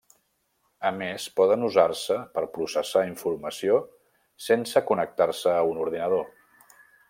[0.89, 3.77] A més poden usar-se per processar informació
[4.49, 6.29] sense connectar-se a un ordinador.